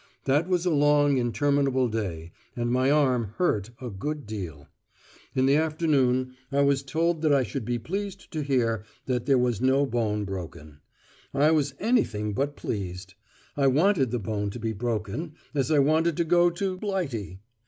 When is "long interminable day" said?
0.71-2.31